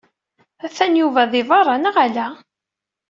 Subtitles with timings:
[0.65, 2.27] Atan Yuba di berra, neɣ ala?